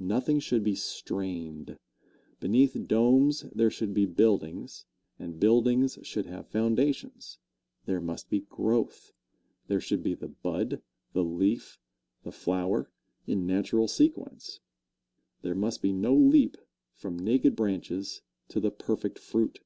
[0.00, 1.78] Nothing should be strained.
[2.40, 4.84] Beneath domes there should be buildings,
[5.16, 7.38] and buildings should have foundations.
[7.84, 9.12] There must be growth.
[9.68, 11.78] There should be the bud, the leaf,
[12.24, 12.90] the flower,
[13.28, 14.58] in natural sequence.
[15.42, 16.56] There must be no leap
[16.92, 19.60] from naked branches to the perfect fruit.